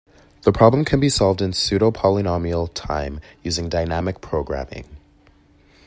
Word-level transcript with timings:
The 0.41 0.51
problem 0.51 0.83
can 0.83 0.99
be 0.99 1.09
solved 1.09 1.43
in 1.43 1.53
pseudo-polynomial 1.53 2.73
time 2.73 3.21
using 3.43 3.69
dynamic 3.69 4.19
programming. 4.19 4.97